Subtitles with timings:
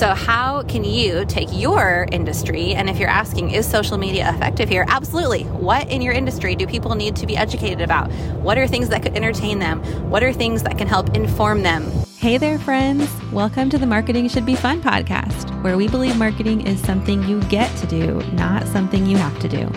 [0.00, 2.72] So, how can you take your industry?
[2.72, 4.86] And if you're asking, is social media effective here?
[4.88, 5.42] Absolutely.
[5.42, 8.10] What in your industry do people need to be educated about?
[8.40, 9.82] What are things that could entertain them?
[10.08, 11.84] What are things that can help inform them?
[12.16, 13.10] Hey there, friends.
[13.30, 17.42] Welcome to the Marketing Should Be Fun podcast, where we believe marketing is something you
[17.50, 19.70] get to do, not something you have to do.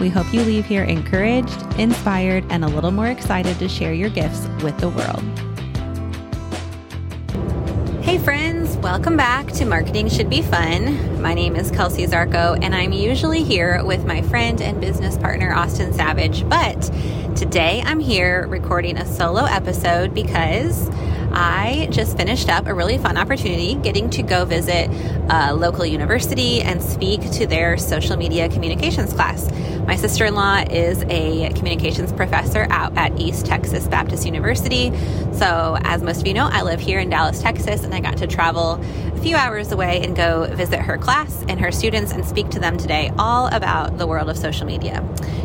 [0.00, 4.08] We hope you leave here encouraged, inspired, and a little more excited to share your
[4.08, 5.22] gifts with the world.
[8.08, 11.20] Hey, friends, welcome back to Marketing Should Be Fun.
[11.20, 15.52] My name is Kelsey Zarco, and I'm usually here with my friend and business partner,
[15.52, 16.48] Austin Savage.
[16.48, 16.80] But
[17.36, 20.88] today I'm here recording a solo episode because
[21.40, 24.90] I just finished up a really fun opportunity getting to go visit
[25.30, 29.48] a local university and speak to their social media communications class.
[29.86, 34.90] My sister in law is a communications professor out at East Texas Baptist University.
[35.32, 38.16] So, as most of you know, I live here in Dallas, Texas, and I got
[38.16, 38.82] to travel
[39.18, 42.76] few hours away and go visit her class and her students and speak to them
[42.76, 45.04] today all about the world of social media.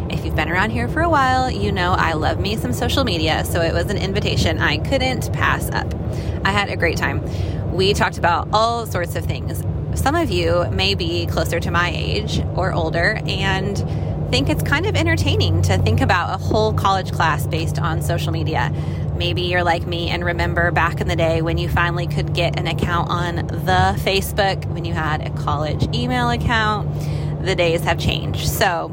[0.09, 3.03] If you've been around here for a while, you know I love me some social
[3.03, 5.91] media, so it was an invitation I couldn't pass up.
[6.45, 7.21] I had a great time.
[7.73, 9.63] We talked about all sorts of things.
[9.99, 13.77] Some of you may be closer to my age or older and
[14.29, 18.31] think it's kind of entertaining to think about a whole college class based on social
[18.31, 18.73] media.
[19.15, 22.59] Maybe you're like me and remember back in the day when you finally could get
[22.59, 26.89] an account on the Facebook, when you had a college email account.
[27.45, 28.47] The days have changed.
[28.47, 28.91] So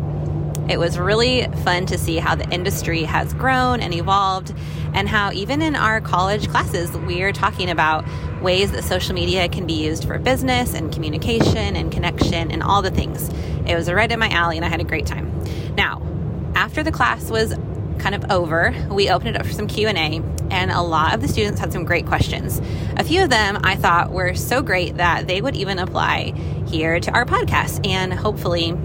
[0.68, 4.54] it was really fun to see how the industry has grown and evolved,
[4.92, 8.04] and how even in our college classes, we are talking about
[8.40, 12.82] ways that social media can be used for business and communication and connection and all
[12.82, 13.28] the things.
[13.66, 15.32] It was right in my alley, and I had a great time.
[15.76, 16.02] Now,
[16.54, 17.54] after the class was
[18.00, 21.28] kind of over, we opened it up for some Q&A and a lot of the
[21.28, 22.60] students had some great questions.
[22.96, 26.32] A few of them I thought were so great that they would even apply
[26.66, 28.76] here to our podcast and hopefully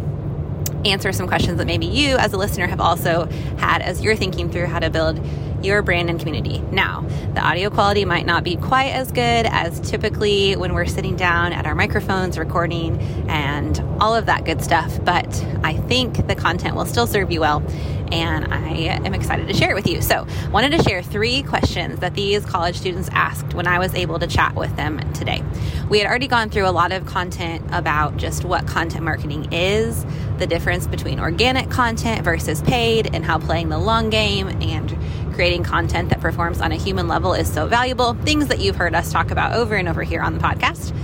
[0.86, 3.26] answer some questions that maybe you as a listener have also
[3.58, 5.20] had as you're thinking through how to build
[5.64, 6.60] your brand and community.
[6.72, 7.02] Now,
[7.34, 11.54] the audio quality might not be quite as good as typically when we're sitting down
[11.54, 16.76] at our microphones recording and all of that good stuff, but I think the content
[16.76, 17.64] will still serve you well
[18.12, 20.02] and I am excited to share it with you.
[20.02, 24.20] So, wanted to share three questions that these college students asked when I was able
[24.20, 25.44] to chat with them today.
[25.90, 30.06] We had already gone through a lot of content about just what content marketing is,
[30.38, 34.98] the difference between organic content versus paid, and how playing the long game and
[35.34, 38.14] creating content that performs on a human level is so valuable.
[38.14, 40.96] Things that you've heard us talk about over and over here on the podcast.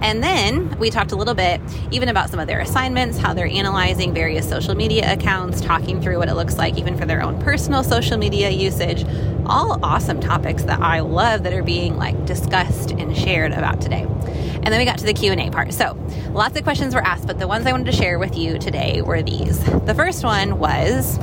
[0.00, 1.60] And then we talked a little bit
[1.90, 6.18] even about some of their assignments, how they're analyzing various social media accounts, talking through
[6.18, 9.04] what it looks like even for their own personal social media usage.
[9.46, 14.02] All awesome topics that I love that are being like discussed and shared about today.
[14.02, 15.72] And then we got to the Q&A part.
[15.72, 15.96] So,
[16.32, 19.02] lots of questions were asked, but the ones I wanted to share with you today
[19.02, 19.58] were these.
[19.64, 21.18] The first one was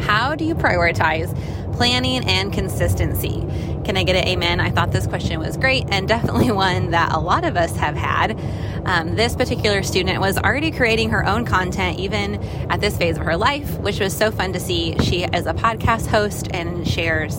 [0.00, 1.32] how do you prioritize
[1.74, 3.40] planning and consistency?
[3.84, 4.60] Can I get an amen?
[4.60, 7.96] I thought this question was great and definitely one that a lot of us have
[7.96, 8.40] had.
[8.86, 13.24] Um, this particular student was already creating her own content even at this phase of
[13.24, 14.96] her life, which was so fun to see.
[15.00, 17.36] She is a podcast host and shares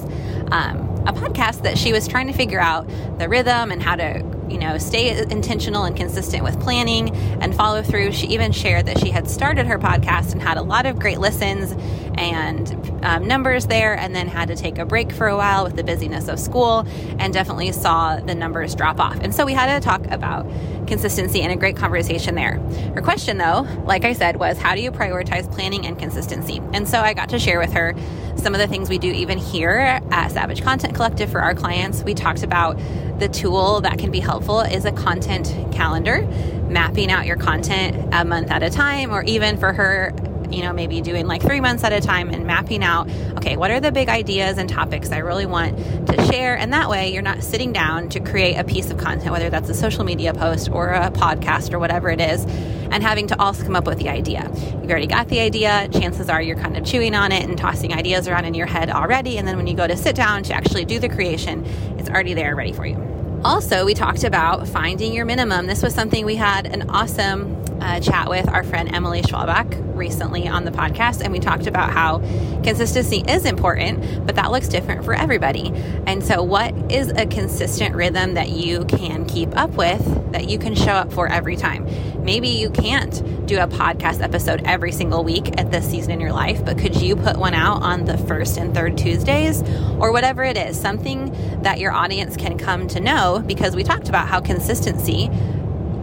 [0.52, 2.88] um, a podcast that she was trying to figure out
[3.20, 7.10] the rhythm and how to you know, stay intentional and consistent with planning
[7.42, 8.12] and follow through.
[8.12, 11.20] She even shared that she had started her podcast and had a lot of great
[11.20, 11.72] listens
[12.18, 15.76] and um, numbers there, and then had to take a break for a while with
[15.76, 16.86] the busyness of school,
[17.20, 19.20] and definitely saw the numbers drop off.
[19.22, 20.46] And so we had to talk about
[20.88, 22.60] consistency and a great conversation there.
[22.94, 26.62] Her question, though, like I said, was how do you prioritize planning and consistency?
[26.74, 27.96] And so I got to share with her
[28.36, 32.04] some of the things we do even here at Savage Content Collective for our clients.
[32.04, 32.78] We talked about
[33.20, 36.22] the tool that can be helpful is a content calendar,
[36.68, 40.14] mapping out your content a month at a time, or even for her,
[40.54, 43.72] you know, maybe doing like three months at a time and mapping out, okay, what
[43.72, 46.58] are the big ideas and topics I really want to share?
[46.58, 49.70] And that way you're not sitting down to create a piece of content, whether that's
[49.70, 53.64] a social media post or a podcast or whatever it is, and having to also
[53.64, 54.50] come up with the idea.
[54.54, 55.88] You've already got the idea.
[55.92, 58.90] Chances are you're kind of chewing on it and tossing ideas around in your head
[58.90, 59.38] already.
[59.38, 61.66] And then when you go to sit down to actually do the creation,
[61.98, 62.96] it's already there ready for you.
[63.44, 65.68] Also, we talked about finding your minimum.
[65.68, 70.48] This was something we had an awesome a chat with our friend Emily Schwalbach recently
[70.48, 72.18] on the podcast, and we talked about how
[72.64, 75.72] consistency is important, but that looks different for everybody.
[76.08, 80.58] And so, what is a consistent rhythm that you can keep up with that you
[80.58, 81.86] can show up for every time?
[82.24, 86.34] Maybe you can't do a podcast episode every single week at this season in your
[86.34, 89.62] life, but could you put one out on the first and third Tuesdays
[90.00, 90.80] or whatever it is?
[90.80, 95.30] Something that your audience can come to know because we talked about how consistency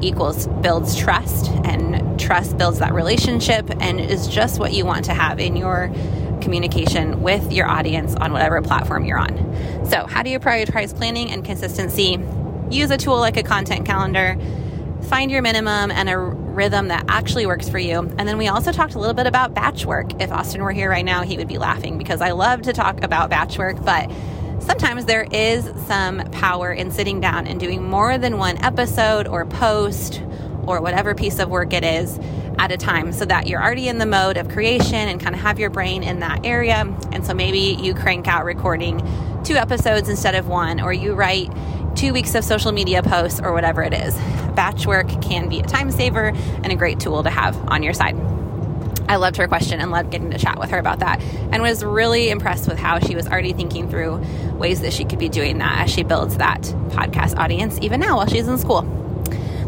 [0.02, 5.14] equals builds trust and trust builds that relationship and is just what you want to
[5.14, 5.90] have in your
[6.40, 9.86] communication with your audience on whatever platform you're on.
[9.88, 12.18] So, how do you prioritize planning and consistency?
[12.70, 14.36] Use a tool like a content calendar.
[15.02, 17.98] Find your minimum and a rhythm that actually works for you.
[18.00, 20.20] And then we also talked a little bit about batch work.
[20.20, 23.02] If Austin were here right now, he would be laughing because I love to talk
[23.02, 24.10] about batch work, but
[24.62, 29.44] sometimes there is some power in sitting down and doing more than one episode or
[29.44, 30.22] post
[30.66, 32.18] or whatever piece of work it is
[32.58, 35.40] at a time so that you're already in the mode of creation and kind of
[35.40, 36.86] have your brain in that area.
[37.12, 39.00] And so maybe you crank out recording
[39.44, 41.50] two episodes instead of one, or you write
[41.96, 44.14] two weeks of social media posts or whatever it is.
[44.54, 46.32] Batch work can be a time saver
[46.62, 48.31] and a great tool to have on your side.
[49.12, 51.84] I loved her question and loved getting to chat with her about that and was
[51.84, 54.16] really impressed with how she was already thinking through
[54.54, 58.16] ways that she could be doing that as she builds that podcast audience even now
[58.16, 58.80] while she's in school.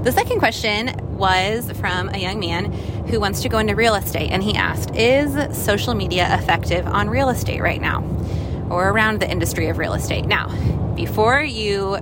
[0.02, 2.72] The second question was from a young man
[3.08, 7.10] who wants to go into real estate and he asked, Is social media effective on
[7.10, 8.02] real estate right now
[8.70, 10.24] or around the industry of real estate?
[10.24, 10.48] Now,
[10.94, 11.98] before you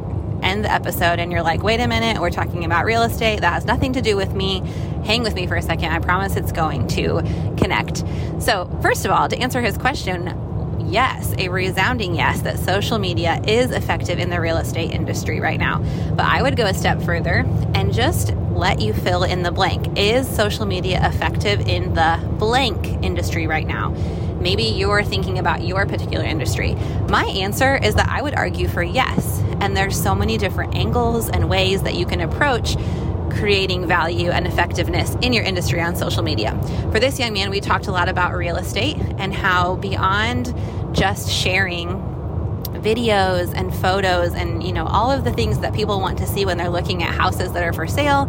[0.52, 3.40] end the episode and you're like, wait a minute, we're talking about real estate.
[3.40, 4.60] That has nothing to do with me.
[5.04, 5.90] Hang with me for a second.
[5.90, 7.22] I promise it's going to
[7.56, 8.04] connect.
[8.38, 13.40] So, first of all, to answer his question, yes, a resounding yes, that social media
[13.49, 15.78] is effective in the real estate industry right now.
[16.14, 19.98] But I would go a step further and just let you fill in the blank.
[19.98, 23.90] Is social media effective in the blank industry right now?
[24.38, 26.75] Maybe you're thinking about your particular industry.
[27.08, 29.42] My answer is that I would argue for yes.
[29.60, 32.76] And there's so many different angles and ways that you can approach
[33.31, 36.58] creating value and effectiveness in your industry on social media.
[36.93, 40.54] For this young man, we talked a lot about real estate and how beyond
[40.93, 41.88] just sharing
[42.82, 46.44] videos and photos and you know all of the things that people want to see
[46.44, 48.26] when they're looking at houses that are for sale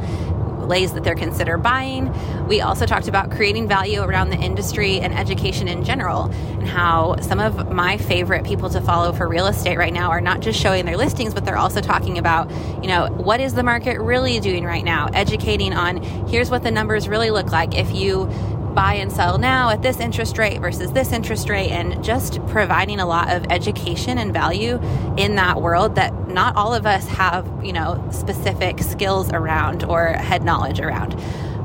[0.67, 2.13] ways that they're consider buying.
[2.47, 7.15] We also talked about creating value around the industry and education in general, and how
[7.21, 10.59] some of my favorite people to follow for real estate right now are not just
[10.59, 12.49] showing their listings, but they're also talking about,
[12.81, 16.71] you know, what is the market really doing right now, educating on here's what the
[16.71, 18.29] numbers really look like if you
[18.73, 22.99] buy and sell now at this interest rate versus this interest rate, and just providing
[22.99, 24.79] a lot of education and value
[25.17, 30.07] in that world that not all of us have, you know, specific skills around or
[30.07, 31.13] head knowledge around.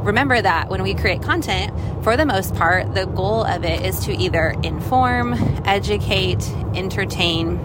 [0.04, 1.72] Remember that when we create content,
[2.02, 5.34] for the most part, the goal of it is to either inform,
[5.66, 7.58] educate, entertain,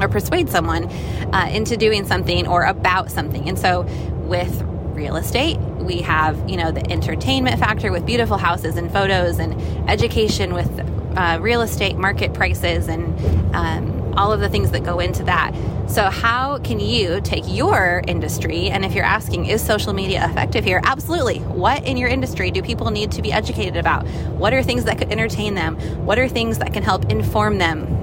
[0.00, 0.84] or persuade someone
[1.32, 3.48] uh, into doing something or about something.
[3.48, 3.82] And so,
[4.24, 4.62] with
[4.94, 9.54] real estate, we have, you know, the entertainment factor with beautiful houses and photos and
[9.88, 10.68] education with
[11.16, 15.54] uh, real estate market prices and um, all of the things that go into that.
[15.86, 18.70] So, how can you take your industry?
[18.70, 20.80] And if you're asking, is social media effective here?
[20.82, 21.38] Absolutely.
[21.40, 24.06] What in your industry do people need to be educated about?
[24.38, 25.76] What are things that could entertain them?
[26.06, 27.93] What are things that can help inform them?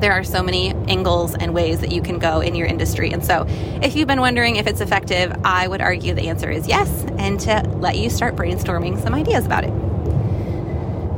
[0.00, 3.12] There are so many angles and ways that you can go in your industry.
[3.12, 3.46] And so,
[3.82, 7.40] if you've been wondering if it's effective, I would argue the answer is yes, and
[7.40, 9.72] to let you start brainstorming some ideas about it.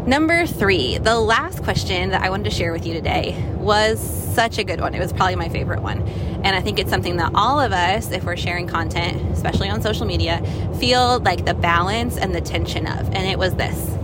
[0.08, 4.00] Number three, the last question that I wanted to share with you today was
[4.34, 4.94] such a good one.
[4.94, 6.00] It was probably my favorite one.
[6.44, 9.82] And I think it's something that all of us, if we're sharing content, especially on
[9.82, 10.40] social media,
[10.78, 13.06] feel like the balance and the tension of.
[13.08, 13.97] And it was this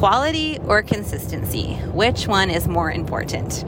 [0.00, 1.74] quality or consistency?
[1.92, 3.66] Which one is more important?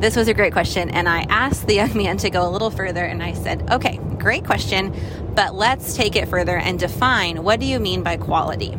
[0.00, 2.70] This was a great question, and I asked the young man to go a little
[2.70, 4.94] further, and I said, Okay, great question,
[5.34, 8.72] but let's take it further and define what do you mean by quality?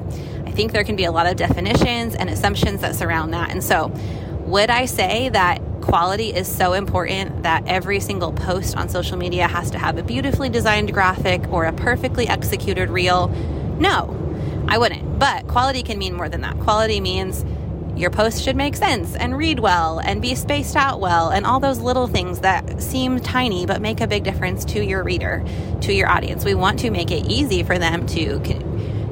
[0.48, 3.52] I think there can be a lot of definitions and assumptions that surround that.
[3.52, 3.90] And so,
[4.48, 9.48] would I say that quality is so important that every single post on social media
[9.48, 13.28] has to have a beautifully designed graphic or a perfectly executed reel?
[13.80, 14.16] No,
[14.68, 15.07] I wouldn't.
[15.18, 16.60] But quality can mean more than that.
[16.60, 17.44] Quality means
[17.96, 21.60] your post should make sense and read well and be spaced out well and all
[21.60, 25.44] those little things that seem tiny but make a big difference to your reader,
[25.82, 26.46] to your audience.
[26.46, 28.40] We want to make it easy for them to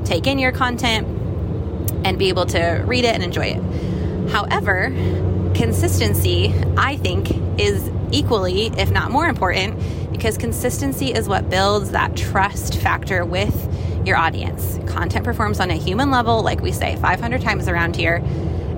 [0.05, 1.07] take in your content
[2.05, 4.29] and be able to read it and enjoy it.
[4.29, 4.91] However,
[5.55, 12.15] consistency, I think, is equally, if not more important, because consistency is what builds that
[12.15, 13.74] trust factor with
[14.05, 14.79] your audience.
[14.87, 18.23] Content performs on a human level, like we say 500 times around here.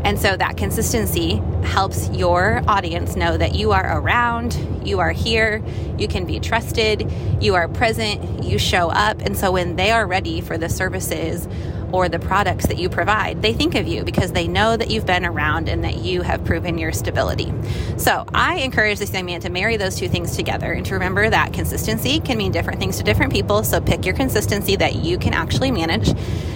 [0.03, 4.55] And so that consistency helps your audience know that you are around,
[4.87, 5.61] you are here,
[5.97, 9.19] you can be trusted, you are present, you show up.
[9.21, 11.47] And so when they are ready for the services
[11.91, 15.05] or the products that you provide, they think of you because they know that you've
[15.05, 17.51] been around and that you have proven your stability.
[17.97, 21.29] So I encourage this young man to marry those two things together and to remember
[21.29, 23.63] that consistency can mean different things to different people.
[23.63, 26.09] So pick your consistency that you can actually manage.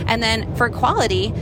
[0.07, 1.33] And then for quality,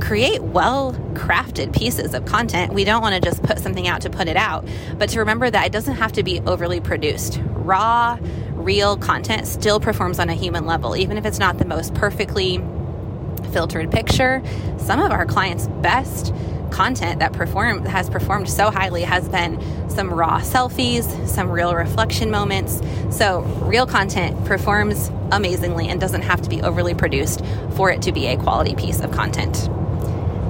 [0.00, 2.72] create well crafted pieces of content.
[2.72, 4.66] We don't want to just put something out to put it out,
[4.98, 7.40] but to remember that it doesn't have to be overly produced.
[7.44, 8.18] Raw,
[8.52, 12.58] real content still performs on a human level, even if it's not the most perfectly
[13.52, 14.42] filtered picture.
[14.78, 16.32] Some of our clients' best
[16.70, 22.30] content that perform has performed so highly has been some raw selfies, some real reflection
[22.30, 22.80] moments.
[23.10, 27.42] So, real content performs amazingly and doesn't have to be overly produced
[27.76, 29.68] for it to be a quality piece of content.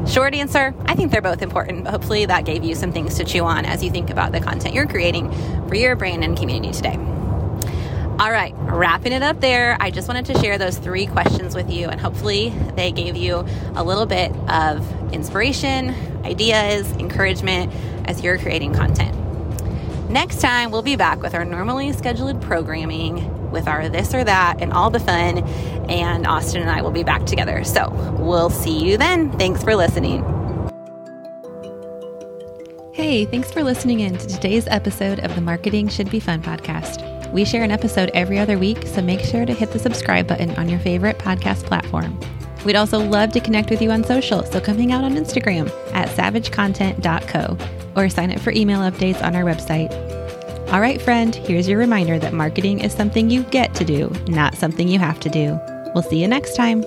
[0.09, 3.45] Short answer I think they're both important, hopefully that gave you some things to chew
[3.45, 5.31] on as you think about the content you're creating
[5.69, 7.15] for your brand and community today.
[8.18, 11.70] All right, wrapping it up there, I just wanted to share those three questions with
[11.70, 15.90] you, and hopefully they gave you a little bit of inspiration,
[16.25, 17.70] ideas, encouragement
[18.06, 19.14] as you're creating content.
[20.11, 24.62] Next time, we'll be back with our normally scheduled programming with our this or that
[24.62, 25.38] and all the fun,
[25.90, 27.64] and Austin and I will be back together.
[27.64, 29.30] So we'll see you then.
[29.32, 30.23] Thanks for listening.
[32.94, 37.15] Hey, thanks for listening in to today's episode of the Marketing Should Be Fun podcast.
[37.33, 40.50] We share an episode every other week, so make sure to hit the subscribe button
[40.56, 42.18] on your favorite podcast platform.
[42.64, 45.71] We'd also love to connect with you on social, so come hang out on Instagram
[45.92, 47.59] at savagecontent.co
[47.95, 49.92] or sign up for email updates on our website.
[50.73, 54.56] All right, friend, here's your reminder that marketing is something you get to do, not
[54.56, 55.59] something you have to do.
[55.95, 56.85] We'll see you next time.